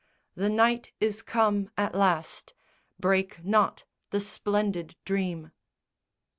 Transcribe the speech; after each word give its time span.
The 0.33 0.49
night 0.49 0.91
is 0.99 1.21
come 1.21 1.69
at 1.77 1.93
last. 1.93 2.55
Break 2.99 3.45
not 3.45 3.83
the 4.09 4.19
splendid 4.19 4.95
dream. 5.05 5.51